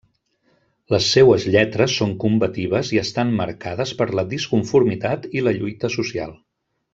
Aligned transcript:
Les 0.93 1.09
seues 1.15 1.43
lletres 1.55 1.97
són 2.01 2.15
combatives 2.23 2.91
i 2.95 3.01
estan 3.03 3.35
marcades 3.43 3.93
per 4.03 4.09
la 4.21 4.25
disconformitat 4.35 5.29
i 5.41 5.45
la 5.49 5.55
lluita 5.61 5.93
social. 5.99 6.35